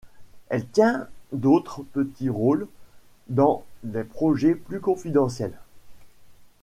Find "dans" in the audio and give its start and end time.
3.27-3.63